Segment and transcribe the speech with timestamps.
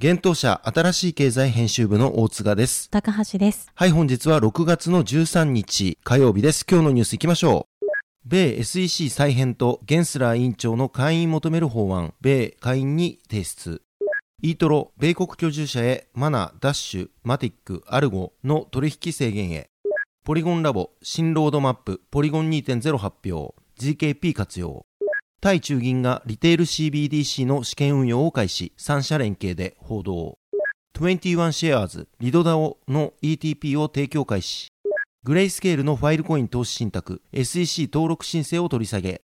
[0.00, 2.88] 現当社新しい経済編集部の大塚です。
[2.88, 3.68] 高橋です。
[3.74, 6.64] はい、本日は6月の13日火曜日です。
[6.70, 7.86] 今日のニュース行きましょう。
[8.24, 13.82] 米 SEC 再編とゲンスラー委員長の会員求める法案、米会員に提出。
[14.40, 19.68] eToro、米国居住者へ MANA、DASH、MATIC、ALGO の取引制限へ。
[20.24, 24.86] Polygon Labs、新ロードマップ、 Polygon 2.0発表、 ZKP 活用。
[25.40, 30.36] タイ中銀がリテール CBDC の試験運用を開始、3社連携で報道。
[30.98, 34.66] 21Shares、Lido DAO の ETP を提供開始。
[35.22, 39.20] グレイスケールのファイルコイン投資信託、SEC 登録申請を取り下げ。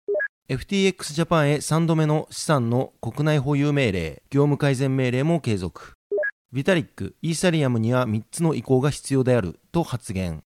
[0.48, 5.93] FTX ジャパンへ3度目の資産の国内保有命令、業務改善命令も継続。
[6.54, 10.43] ビタリック、イーサリアムには3つの移行が必要であると発言。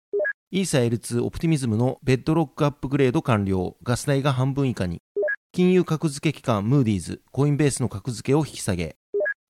[0.50, 5.04] イーサ L2 オプティミズムのベッドロックアップグレード完了、ガス代が半分以下に。
[5.54, 8.96] 金融格付け機関ムーディーズ、コインベースの格付けを引き下げ。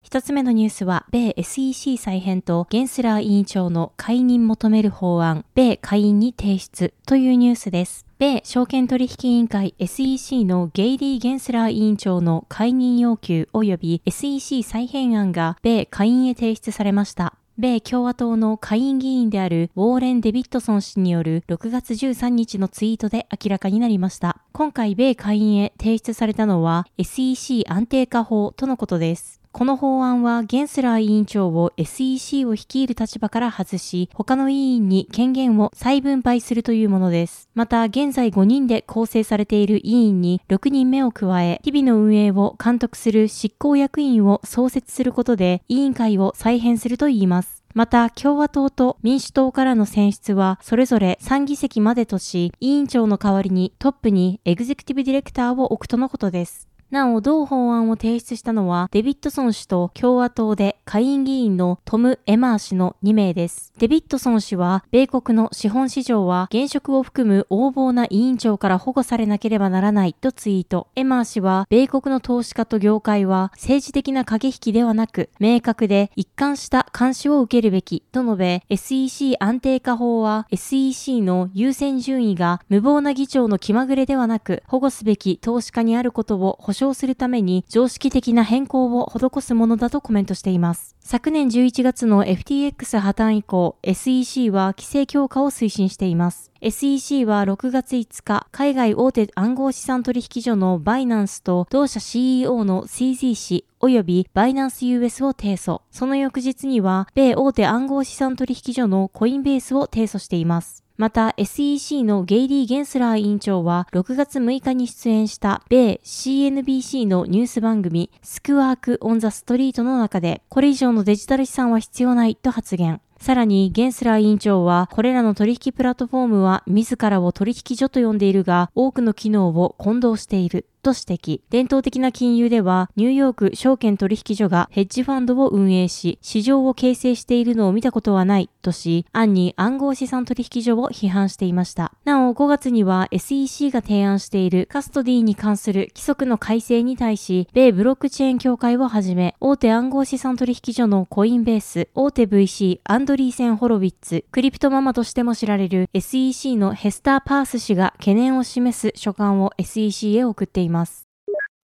[0.01, 8.07] 一つ目のニュースは、米 SEC 再編とゲンスラー委員長の解任求める法案、米会員に提出というニュースです。
[8.17, 17.35] 米証券取引委員会 SEC のゲイリー・ゲンスラー委員長の解任要求及び SEC 再編案が米会員へ提出されました。
[17.57, 24.37] 米共和党の下院議員であるウォーレン・デビッドソン氏による6月13日のツイートで明らかになりました。
[24.53, 29.40] 今回米下院へ提出されたのは SEC 安定化法とのことです。
[29.51, 37.49] この法案はゲンスラー委員長を SEC を率いる立場から外し、他の委員に権限を再分配するというものです。
[37.53, 47.61] また、現在5人で構成されている委員に6人目を加え、日々の運営を監督する執行役員を創設することで、委員会を再編するといいます。
[47.73, 56.70] また、共和党と民主党からの選出は、それぞれ3議席までとし、委員長の代わりにトップにエグゼクティブディレクターを置くとのことです。
[56.91, 63.71] なお、同法案を提出したのは、デビッドソン氏と共和党で下院議員のトム・エマー氏の2名です。
[63.77, 70.87] デビッドソン氏は、米国の資本市場は現職を含む横暴な委員長から保護されなければならないとツイート。
[70.97, 90.95] エマー氏は、米国の投資家と業界は政治的な駆け引きではなく、明確で一貫した監視を受けるべきと述べ、SEC 安定化法は SEC の優先順位が無謀な議長の気まぐれではなく、保護すべき投資家にあることを保証証するために常識的な変更を施すものだとコメントしています。
[90.99, 96.51] 昨年11月の FTX 破綻以降、SEC は規制強化を推進しています。
[96.61, 105.81] SEC は6月5日、海外大手暗号資産取引所のバイナンスと同社 CEO の CZ 氏及びバイナンス US を提訴。
[105.91, 110.83] その翌日には、米大手暗号資産取引所のコインベースを提訴しています。
[111.01, 123.01] また SEC のゲイリー・ゲンスラー委員長は6月6日に出演した米 CNBC のニュース番組スクワーク・オン・ザ・ストリートの中でこれ以上のデジタル資産は必要ないと発言。
[123.19, 130.65] さらに、ゲンスラー委員長は、これらの取引プラットフォームは自らを取引所と呼んでいるが、多くの機能を混同している。
[130.81, 131.41] と指摘。
[131.49, 141.93] 伝統的な金融では、ニューヨーク証券取引所がヘッジファンドを運営し、市場を形成しているのを見たことはないとし、暗に暗号資産取引所を批判していました。
[142.03, 160.70] なお、5月には SEC が提案しているカストディに関する規則の改正に対し、米ブロックチェーン協会をはじめ、大手暗号資産取引所のコインベース、大手 VC アンドリーセン・ホロウィッツ、クリプトママとしても知られる SEC のヘスター・パース氏が懸念を示す書簡を SEC へ送っています。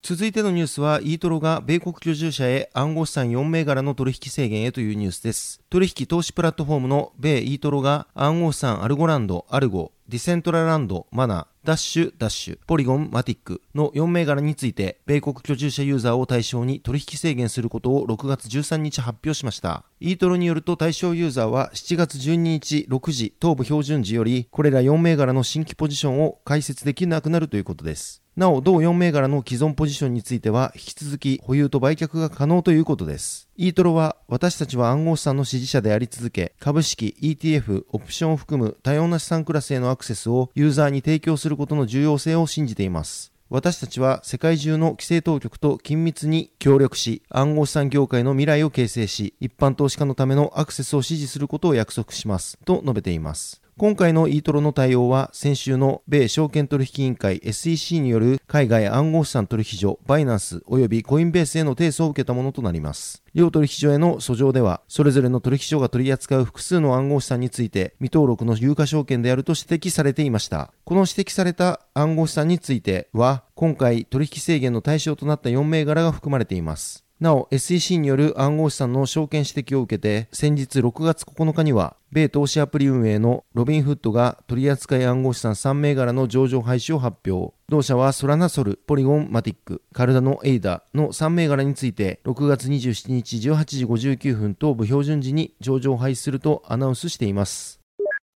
[0.09, 5.61] 続いてのニュースは、イートロが米国居住者へ暗号資産4銘柄の取引制限へというニュースです。
[5.69, 19.83] 取引投資プラットフォームの米イートロが暗号資産アルゴランド、アルゴ、ディセントラランド、マナ、ダッシュ、ダッシュ、ポリゴン、マティックの4銘柄について、米国居住者ユーザーを対象に取引制限することを6月13日発表しました。
[19.99, 28.23] イートロによると対象ユーザーは7月12日6時東部標準時より、これら4銘柄の新規ポジションを開設できなくなるということです。
[28.37, 33.49] なお、同4銘柄の既存ポジションについては、引き続き保有と売却が可能ということです。
[33.57, 43.33] イートロは、私たちは暗号資産の支持者であり続け、株式、ETF、オプションを含む多様な資産クラスへのアクセスをユーザーに提供することの重要性を信じています。
[43.49, 52.59] 私たちは世界中の規制当局と緊密に協力し、暗号資産業界の未来を形成し、一般投資家のためのアクセスを支持することを約束します。
[52.67, 53.63] と述べています。
[53.79, 63.23] 今回のイートロの対応は先週の米証券取引委員会 SEC による海外暗号資産取引所バイナンス及びコインベースへの提訴を受けたものとなります。
[63.35, 70.73] 両取引所への訴状では、それぞれの取引所が取り扱う複数の暗号資産について未登録の有価証券であると指摘されていました。
[70.85, 77.06] この指摘された暗号資産については、今回取引制限の対象となった4銘柄が含まれています。
[77.19, 87.55] なお、SEC による暗号資産の証券指摘を受けて、先日6月9日には、米投資アプリ運営のロビンフッドが取扱い暗号資産3銘柄の上場廃止を発表。
[87.71, 97.86] 同社はソラナソル、ポリゴンマティック、カルダノエイダの3銘柄について、6月27日18時59分東部標準時に上場廃止するとアナウンスしています。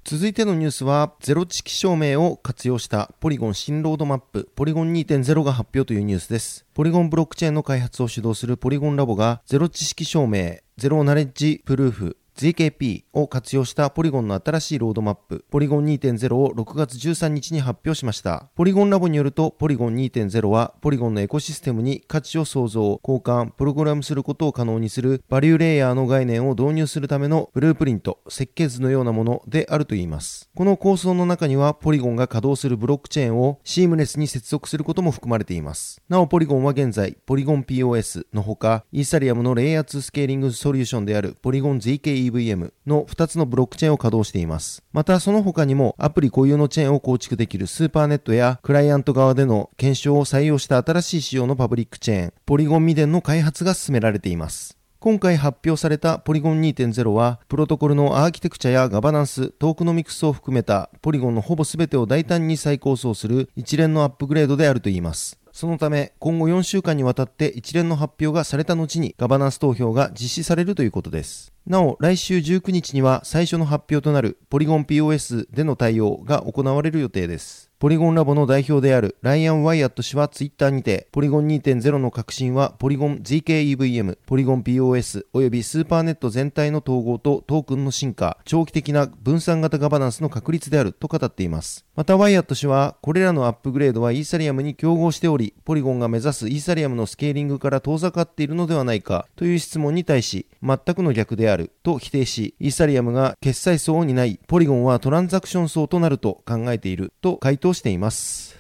[0.06, 6.66] 続いてのニュースは、ゼロ知識証明を活用したポリゴン新ロードマップ、ポリゴン2.0が発表というニュースです。
[6.74, 18.50] ポリゴンブロックチェーンの開発を主導するポリゴンラボが、ゼロ知識証明、ゼロナレッジプルーフ、ZKP を活用したポリゴンの新しいロードマップ、ポリゴン2.0を6月13日に発表しました。
[18.56, 30.50] ポリゴンラボによると、ポリゴン2.0は、ポリゴンのエコシステムに価値を創造、交換、プログラムすることを可能にするバリューレイヤーの概念を導入するためのブループリント、設計図のようなものであるといいます。
[30.56, 36.02] この構想の中には、ポリゴンが稼働するブロックチェーンをシームレスに接続することも含まれています。
[36.08, 44.84] なお、ポリゴンは現在、ポリゴン POS のほか、イーサリアムのレイヤー2スケーリングソリューションであるポリゴン zkEVM の2つのブロックチェーンを稼働しています。
[44.94, 54.80] また、その他にもアプリ固有のチェーンを構築できるスーパーネットやクライアント側での検証を採用した新しい仕様のパブリックチェーン、ポリゴンミデンの開発が進められています。
[55.02, 65.40] 今回発表されたポリゴン2.0は、プロトコルのアーキテクチャやガバナンス、トークノミクスを含めたポリゴンのほぼ全てを大胆に再構想する一連のアップグレードであるといいます。
[65.54, 71.54] そのため、今後4週間にわたって一連の発表がされた後にガバナンス投票が実施されるということです。
[71.70, 77.69] なお、来週19日には最初の発表となるポリゴン POS での対応が行われる予定です。
[77.80, 91.86] ポリゴンラボの代表であるライアン・ワイアット氏はツイッターにて、ポリゴン2.0の革新はポリゴン ZKEVM、ポリゴン POS およびスーパーネット全体の統合とトークンの進化、長期的な分散型ガバナンスの確立であると語っています。
[91.96, 108.60] また、ワイアット氏は、これらのアップグレードはイーサリアムに競合しており、ポリゴンが目指すイーサリアムのスケーリングから遠ざかっているのではないかという質問に対し、全くの逆であると否定し、イーサリアムが決済層を担い、ポリゴンはトランザクション層となると考えていると回答しています。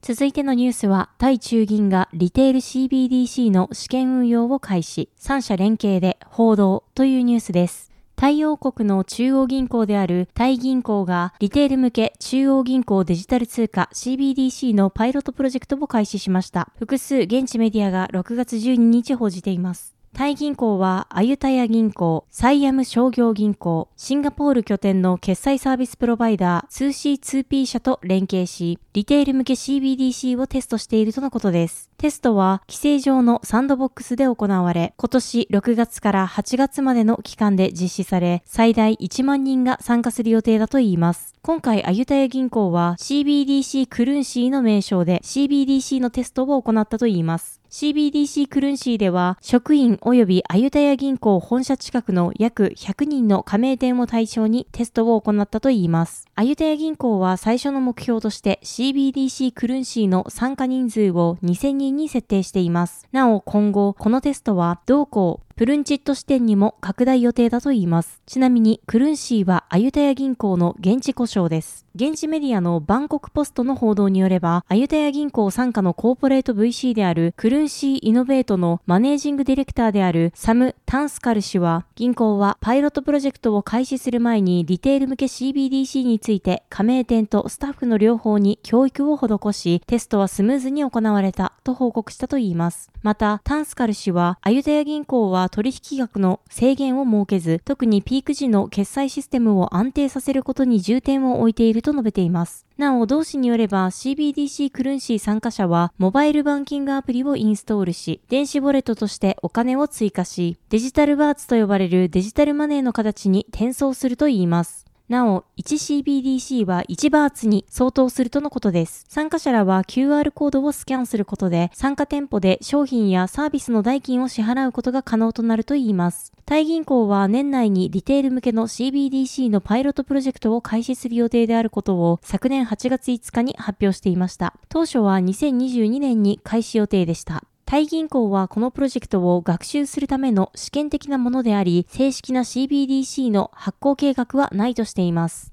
[0.00, 7.88] 続いてのニュースは、対中銀がリテール CBDC の試験運用を開始、3社連携で報道というニュースです。
[8.18, 16.72] 対応国の中央銀行であるタイ銀行がリテール向け中央銀行デジタル通貨 CBDC のパイロットプロジェクトを開始しました。
[16.78, 19.97] 複数現地メディアが6月12日報じています。
[20.18, 31.88] タイ銀行は、アユタヤ銀行、サイアム商業銀行、シンガポール拠点の決済サービスプロバイダー 2C2P 社と連携し、リテール向け CBDC をテストしているとのことです。
[31.98, 41.32] テストは、規制上のサンドボックスで行われ、今年6月から8月までの期間で実施され、最大1万人が参加する予定だといいます。
[41.42, 47.57] 今回、アユタヤ銀行は CBDC クルンシーの名称で CBDC のテストを行ったといいます。
[47.70, 56.24] CBDC クルンシーでは、職員及びアユタヤ銀行本社近くの約100人の加盟店を対象にテストを行ったといいます。
[56.34, 63.06] アユタヤ銀行は最初の目標として CBDC クルンシーの参加人数を2000人に設定しています。
[63.12, 68.22] なお今後、このテストは同行プルンチット支店にも拡大予定だといいます。
[68.26, 71.84] ちなみに、クルンシーはアユタヤ銀行の現地故障です。
[71.96, 92.92] 現地メディアのバンコクポストの報道によれば、アユタヤ銀行傘下のコーポレート VC であるクルンシーイノベートのマネージングディレクターであるサム・タンスカル氏は、銀行はパイロットプロジェクトを開始する前にリテール向け CBDC について加盟店とスタッフの両方に教育を施し、テストはスムーズに行われたと報告したといいます。
[93.02, 102.66] また、タンスカル氏は、アユタヤ銀行は取引額の制限を設けず、特にピーク時の決済システムを安定させることに重点を置いていると述べています。
[102.76, 114.87] なお、同氏によれば CBDC クルンシー参加者はモバイルバンキングアプリをインストールし、電子ウォレットとしてお金を追加し、デジタルバーツと呼ばれるデジタルマネーの形に転送するといいます。
[115.08, 119.06] なお、1CBDC は1バーツに相当するとのことです。
[119.08, 126.34] 参加者らは QR コードをスキャンすることで、参加店舗で商品やサービスの代金を支払うことが可能となるといいます。
[126.44, 134.52] タイ銀行は年内にリテール向けの CBDC のパイロットプロジェクトを開始する予定であることを昨年8月5日に発表していました。
[134.68, 137.44] 当初は2022年に開始予定でした。
[137.70, 145.50] タイ銀行はこのプロジェクトを学習するための試験的なものであり、正式な CBDC の発行計画はないとしています。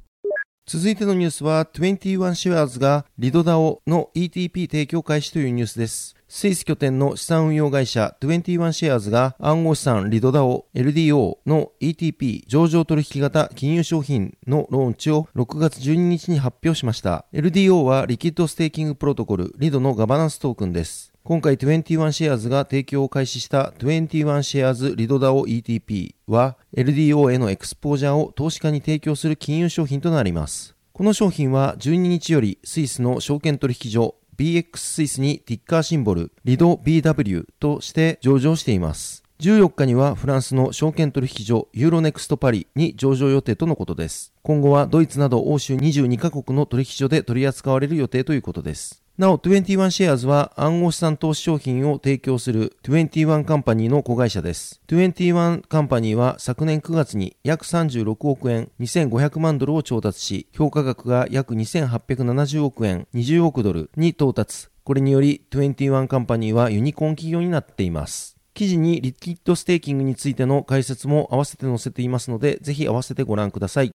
[0.66, 6.16] 続いてのニュースは、21シェアーズがリドダオの ETP 提供開始というニュースです。
[6.30, 17.26] スイス拠点の資産運用会社21シェアーズが暗号資産リドダオ LDO の ETP 上場取引型金融商品のローンチを6月12日に発表しました。
[17.34, 21.15] LDO はリキッドステーキングプロトコルリドのガバナンストークンです。
[21.28, 30.76] 今回21シェアーズが提供を開始した21シェアーズリドダオ ETP は LDO へのエクスポージャーを投資家に提供する金融商品となります。
[30.94, 39.24] この商品は12日よりスイスの証券取引所 BX スイスにティッカーシンボルリド BW として上場しています。
[39.40, 44.32] 14日にはフランスの証券取引所ユーロネクストパリに上場予定とのことです。
[44.44, 49.05] 今後はドイツなど欧州22カ国の取引所で取り扱われる予定ということです。
[49.18, 54.82] なお、21シェアーズは暗号資産投資商品を提供する21カンパニーの子会社です。
[54.90, 64.68] 21カンパニーは昨年9月に約36億円2500万ドルを調達し、評価額が約2870億円20億ドルに到達。
[64.84, 68.36] これにより21カンパニーはユニコーン企業になっています。
[68.54, 73.95] 記事にリキッドステーキングについての解説も合わせて載せていますので、ぜひ合わせてご覧ください。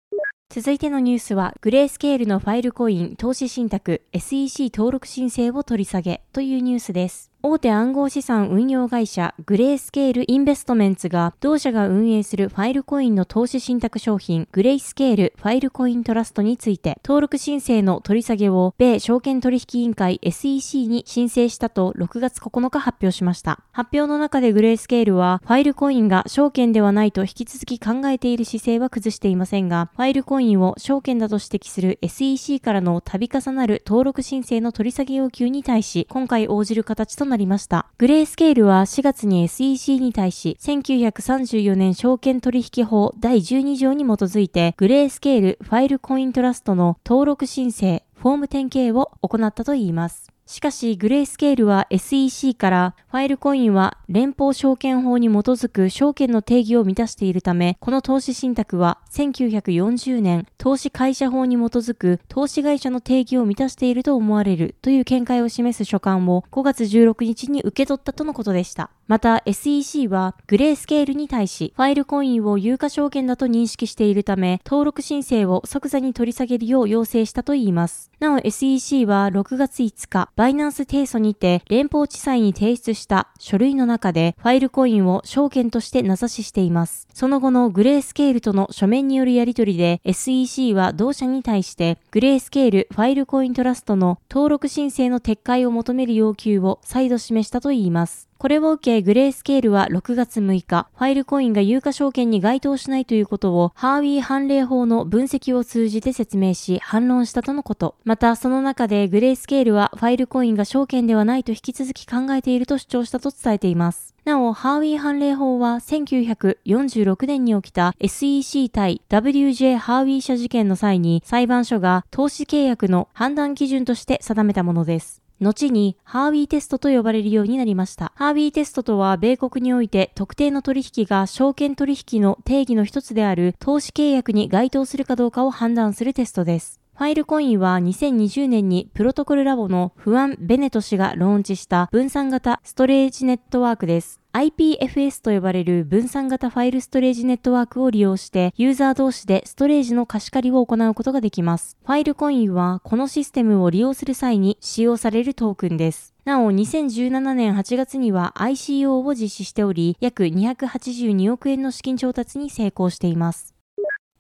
[0.51, 7.31] 続いてのニュースは、グレースケールのファイルコイン投資信託 SEC 登録申請を取り下げというニュースです。
[7.41, 23.61] 大手暗号資産運用会社グレースケールインベストメンツが同社が運営するファイルコインの投資信託商品グレイスケールファイルコイントラストについて登録申請の取り下げを米証券取引委員会 SEC に申請したと6月9日発表しました。
[23.71, 37.87] 発表の中でグレースケールはファイルコインが証券ではないと引き続き考えている姿勢は崩していませんがファイルコインを証券だと指摘する SEC からの度重なる登録申請の取り下げ要求に対し今回応じる形となりました。
[37.99, 50.33] グレースケールは4月に SEC に対し、1934年証券取引法第12条に基づいて、グレースケールファイルコイントラストの登録申請、フォーム点検を行ったといいます。
[50.49, 68.89] しかし、グレースケールは SEC からファイルコインは連邦証券法に基づく証券の定義を満たしているため、この投資信託は1940年投資会社法に基づく投資会社の定義を満たしていると思われるという見解を示す書簡を5月16日に受け取ったとのことでした。
[69.07, 78.11] また SEC はグレースケールに対しファイルコインを有価証券だと認識しているため登録申請を即座に取り下げるよう要請したといいます。
[78.21, 87.07] なお SEC は6月5日バイナンス提訴にて連邦地裁に提出した書類の中でファイルコインを証券として名指ししています。
[87.15, 98.28] その後のグレースケールとの書面によるやり取りで SEC は同社に対してグレースケールファイルコイントラストの登録申請の撤回を求める要求を再度示したといいます。
[98.39, 107.97] これを受け、グレースケールは6月6日、ファイルコインが有価証券に該当しないということを、ハーウィー判例法の分析を通じて説明し、反論したとのこと。
[108.05, 114.15] また、その中で、グレースケールは、ファイルコインが証券ではないと引き続き考えていると主張したと伝えています。
[114.25, 125.23] なお、ハーウィー判例法は1946年に起きた SEC 対 WJ ハーウィー社事件の際に裁判所が投資契約の判断基準として定めたものです。
[125.41, 128.13] 後にハーウィーテストと呼ばれるようになりました。
[128.17, 136.81] ハーウィーテストとは米国において特定の取引が証券取引の定義の一つである投資契約に該当するかどうかを判断するテストです。
[136.99, 144.21] ファイルコインは2020年にプロトコルラボのフアン・ベネト氏がローンチした分散型ストレージネットワークです。
[144.33, 151.77] IPFS と呼ばれる分散型ファイルストレージネットワークを利用してユーザー同士でストレージの貸し借りを行うことができます。
[151.87, 156.17] ファイルコインはこのシステムを利用する際に使用されるトークンです。
[156.25, 163.55] なお、2017年8月には ICO を実施しており、約282億円の資金調達に成功しています。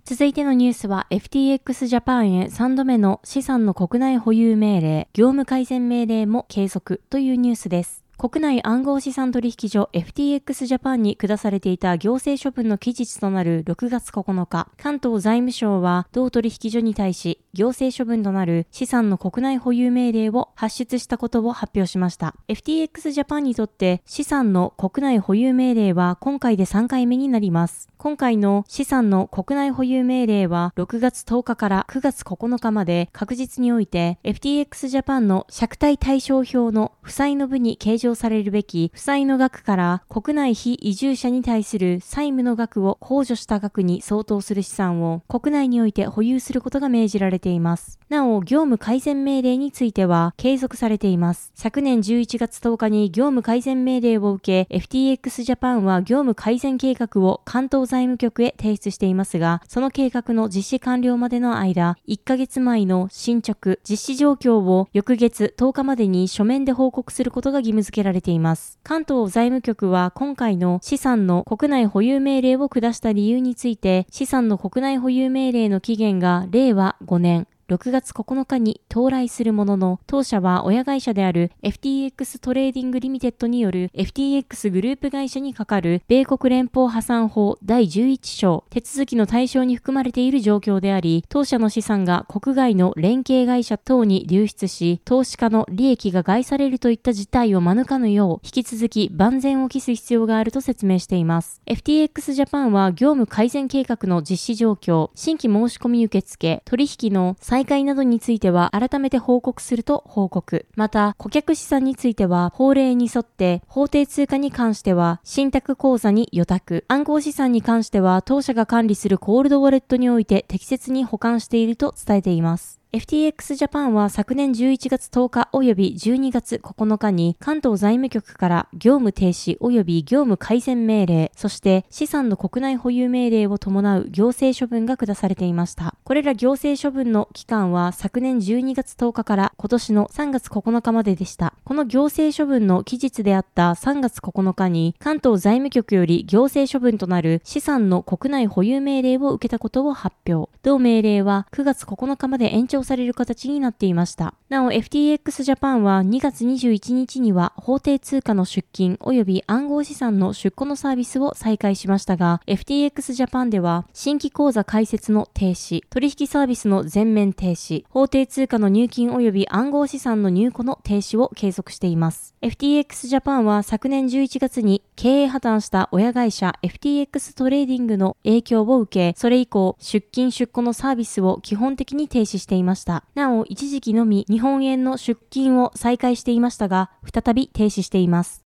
[0.09, 8.07] 続いてのニュースは FTX ジャパンへ3度目の資産の国内保有命令、業務改善命令も継続というニュースです。
[8.17, 22.35] 国内暗号資産取引所 FTX ジャパンに下されていた行政処分の期日となる6月9日、関東財務省は同取引所に対し行政処分となる資産の国内保有命令を発出したことを発表しました。
[22.49, 27.89] FTX ジャパンにとって資産の国内保有命令は今回で3回目になります。
[27.99, 47.99] 今回の資産の国内保有命令は6月10日から9月9日まで確実において FTX ジャパンの借貸対象表の負債の部に計上されるべき負債の額から国内非移住者に対する債務の額を控除した額に相当する資産を国内において保有することが命じられています。
[48.09, 51.53] なお、業務改善命令については継続されています。
[51.55, 68.79] 昨年11月10日に業務改善命令を受け、FTX ジャパンは業務改善計画を関東財務局へ提出していますが、その計画の実施完了までの間、1ヶ月前の進捗、実施状況を翌月10日までに書面で報告することが義務付けられています。
[68.83, 77.28] 関東財務局は今回の資産の国内保有命令を下した理由について、資産の国内保有命令の期限が令和5年、
[77.69, 101.61] 6月9日に到来するものの、当社は親会社である FTX トレーディングリミテッドによる FTX グループ会社にかかる米国連邦破産法第11章手続きの対象に含まれている状況であり、当社の資産が国外の連携会社等に流出し、投資家の利益が害されるといった事態を招かぬよう、引き続き万全を期す必要があると説明しています。
[101.67, 110.67] FTX ジャパンは業務改善計画の実施状況、新規申し込み受付、取引の再再開などについては改めて報告すると報告。
[110.77, 116.85] また、顧客資産については法令に沿って法定通貨に関しては信託口座に預託。
[116.87, 122.78] 暗号資産に関しては当社が管理するコールドウォレットにおいて適切に保管していると伝えています。
[122.91, 135.97] FTX ジャパンは昨年11月10日及び12月9日に関東財務局から業務停止及び業務改善命令、そして資産の国内保有命令を伴う行政処分が下されていました。
[136.03, 141.53] これら行政処分の期間は昨年12月10日から今年の3月9日まででした。
[141.65, 150.51] この行政処分の期日であった3月9日に関東財務局より行政処分となる資産の国内保有命令を受けたことを発表。
[150.63, 154.35] 同命令は9月9日まで延長される形になっていました。
[154.49, 172.35] なお FTX ジャパンは2月21日には法定通貨の出金及び暗号資産の出庫のサービスを再開しましたが、FTX ジャパンでは新規口座開設の停止、取引サービスの全面停止、法定通貨の入金及び暗号資産の入庫の停止を継続しています。
[172.41, 183.05] FTX ジャパンは昨年11月に経営破綻した親会社 FTX トレーディングの影響を受け、それ以降出金出庫のサービスを基本的に停止していますした。
[183.15, 188.49] なお、一時期のみ日本円の出金を再開していましたが、再び停止しています。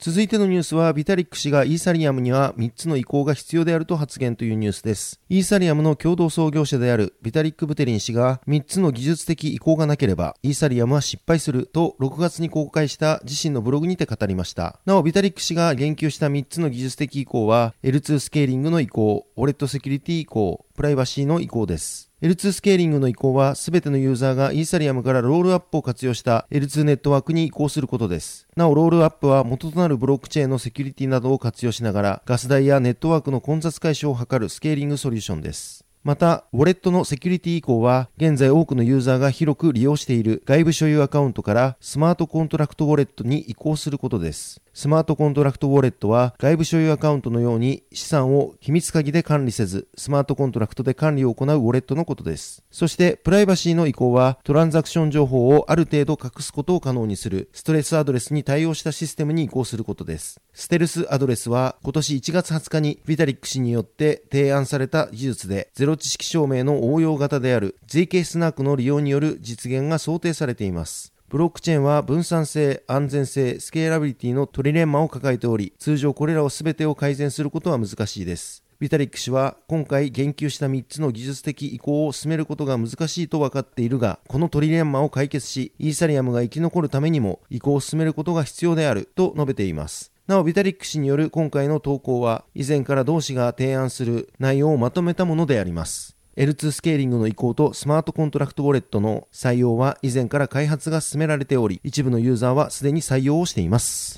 [0.00, 5.20] 続いてのニュースは、ビタリック氏がイーサリアムには3つの移行が必要であると発言というニュースです。
[5.28, 14.78] イーサリアムの共同創業者であるビタリック・ブテリン氏が3つの技術的移行がなければ、イーサリアムは失敗すると6月に公開した自身のブログにて語りました。
[14.86, 22.07] なお、ビタリック氏が言及した3つの技術的移行は、L2 スケーリングの移行、ウォレットセキュリティ移行、プライバシーの移行です。
[22.20, 28.48] L2 スケーリングの移行は、すべてのユーザーがイーサリアムからロールアップを活用した L2 ネットワークに移行することです。
[28.56, 35.84] なお、ロールアップは元となるブロックチェーンのセキュリティなどを活用しながら、ガス代やネットワークの混雑解消を図るスケーリングソリューションです。
[36.02, 44.60] また、ウォレットのセキュリティ移行は、現在多くのユーザーが広く利用している外部所有アカウントからスマートコントラクトウォレットに移行することです。
[44.78, 52.62] スマートコントラクトウォレットは外部所有アカウントのように資産を秘密鍵で管理せず、スマートコントラクトで管理を行うウォレットのことです。
[52.70, 60.40] そして、プライバシーの移行はトランザクション情報をある程度隠すことを可能にするステルスアドレスに対応したシステムに移行することです。
[60.52, 71.17] ステルスアドレスは今年1月20日にビタリック氏によって提案された技術で、ゼロ知識証明の応用型である ZK スナークの利用による実現が想定されています。
[71.30, 78.64] ブロックチェーンは分散性、安全性、スケーラビリティのトリレンマを抱えており、通常これらを全てを改善することは難しいです。
[78.80, 90.12] ビタリック氏は今回言及した3つの技術的移行を進めることが難しいと分かっているが、このトリレンマを解決し、イーサリアムが生き残るためにも移行を進めることが必要であると述べています。
[90.28, 96.17] なお、ビタリック氏による今回の投稿は、以前から同氏が提案する内容をまとめたものであります。
[96.38, 104.17] L2 スケーリングの移行とスマートコントラクトウォレットの採用は以前から開発が進められており、一部のユーザーはすでに採用をしています。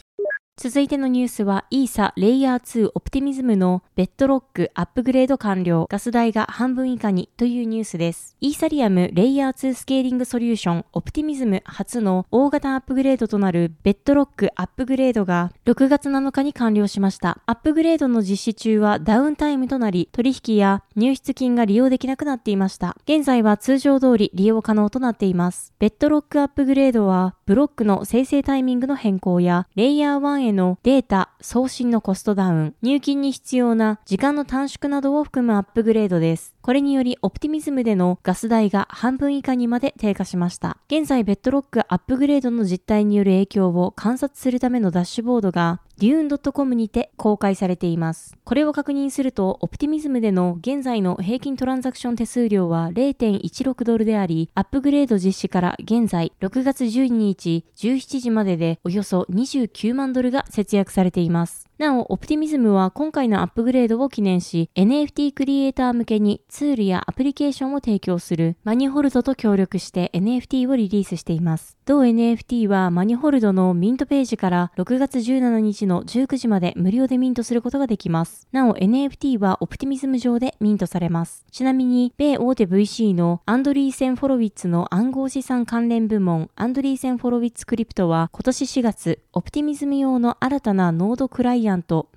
[0.62, 8.36] 続いてのニュースは、イーサレイヤー2オプティミズムのベッドロックアップグレード完了、ガス代が半分以下にというニュースです。
[8.42, 17.38] イーサリアムレイヤー2スケーリングソリューションオプティミズム初の大型アップグレードとなるベッドロックアップグレードが6月7日に完了しました。
[17.46, 22.98] アップグレードの実施中はダウンタイムとなり、取引や入出金が利用できなくなっていました。
[23.04, 25.72] 現在は通常通り利用可能となっています。
[25.78, 36.54] ベッドロックアップグレードは、ブロックの生成タイミングの変更や、レイヤー1へのデータ、送信のコストダウン、入金に必要な時間の短縮などを含むアップグレードです。
[36.62, 40.76] これによりオプティミズムでのガス代が半分以下にまで低下しました。
[40.88, 48.36] 現在ベッドロックアップグレードの実態による影響を観察するためのダッシュボードがデューン .com にて公開されています。
[48.44, 61.69] これを確認すると、オプティミズムでの現在の平均トランザクション手数料は0.16ドルであり、アップグレード実施から現在6月12日17時まででおよそ29万ドルが節約されています。
[61.80, 71.78] なお、オプティミズムは今回のアップグレードを記念し、NFT クリエイター向けにツールやアプリケーションを提供するマニホルドと協力して NFT をリリースしています。
[71.86, 78.46] 同 NFT はマニホルドのミントページから6月17日の19時まで無料でミントすることができます。
[78.52, 81.46] なお NFT はオプティミズム上でミントされます。
[81.50, 91.69] ちなみに、米大手 VC のアンドリーセン・フォロウィッツの暗号資産関連部門アンドリーセン・フォロウィッツクリプトは今年4月、オプティミズム用の新たなノードクライアント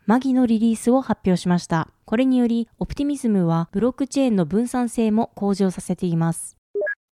[0.05, 1.89] マギのリリースを発表しました。
[2.05, 6.57] これにより、オプティミズムはブロックチェーンの分散性も向上させています。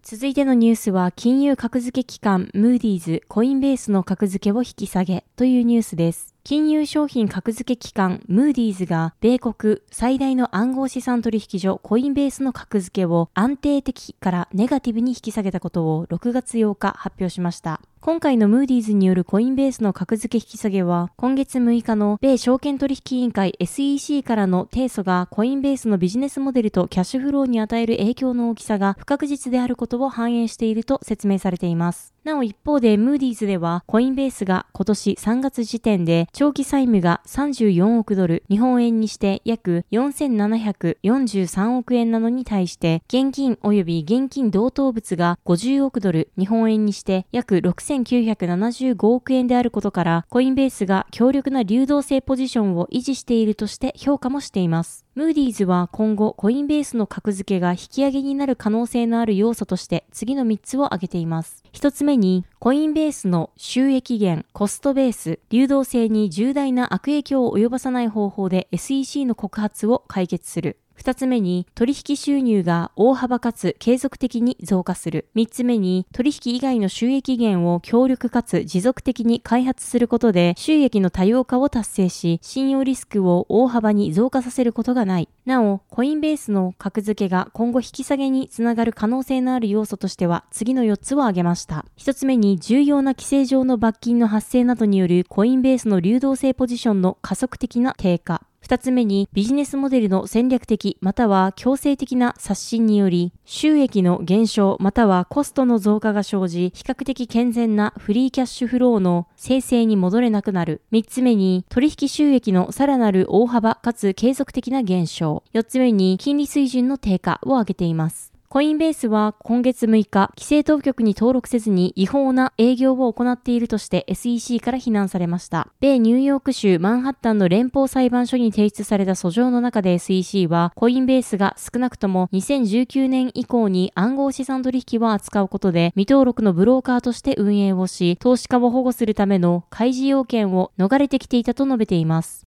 [0.03, 6.35] 続いてのニュースは、金融格付け機関ムーディーズ、コインベースの格付けを引き下げというニュースです。
[6.43, 17.83] 金融商品格付け機関ムーディーズが米国最大の暗号資産取引所コインベースの格付けを安定的からネガティブに引き下げたことを6月8日発表しました。
[18.03, 32.15] 今回のムーディーズによるコインベースの格付け引き下げは、今月6日の米証券取引委員会 SEC からの提訴がコインベースのビジネスモデルとキャッシュフローに与える影響の大きさが不確実であることを反映していると説明されています。
[32.25, 55.05] なお一方でムーディーズではコインベースが今年3月時点で長期債務が34億ドル、日本円にして約4743億円なのに対して現金及び現金同等物が50億ドル、日本円にして約6 6975億円であることから、コインベースが強力な流動性ポジションを維持しているとして評価もしています。
[55.15, 61.65] ムーディーズは今後コインベースの格付けが引き上げになる可能性のある要素として次の3つを挙げています。
[61.73, 70.79] 1つ目に、コインベースの収益源、コストベース、流動性に重大な悪影響を及ばさない方法で SEC の告発を解決する。
[71.01, 75.31] 二つ目に、取引収入が大幅かつ継続的に増加する。
[75.35, 85.31] 三つ目に、取引以外の収益源を強力かつ持続的に開発することで、収益の多様化を達成し、信用リスクを大幅に増加させることがない。
[85.47, 91.87] なお、コインベースの格付けが今後引き下げにつながる可能性のある要素としては、次の4つを挙げました。
[91.97, 98.43] 一つ目に、重要な規制上の罰金の発生などによるコインベースの流動性ポジションの加速的な低下。
[98.61, 110.83] 二つ目にビジネスモデルの戦略的または強制的な刷新により収益の減少またはコストの増加が生じ比較的健全なフリーキャッシュフローの生成に戻れなくなる。
[110.91, 115.43] 三つ目に取引収益のさらなる大幅かつ継続的な減少。
[115.53, 118.40] 四つ目に金利水準の低下を挙げています。
[118.53, 125.69] コインベースは今月6日、規制当局に登録せずに違法な営業を行っているとして SEC から非難されました。
[125.79, 142.50] 米ニューヨーク州マンハッタンの連邦裁判所に提出された訴状の中で SEC は、コインベースが少なくとも2019年以降に暗号資産取引を扱うことで、未登録のブローカーとして運営をし、投資家を保護するための開示要件を逃れてきていたと述べています。